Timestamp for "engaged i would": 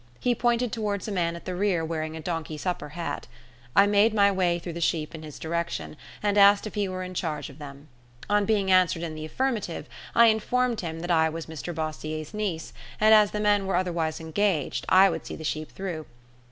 14.19-15.23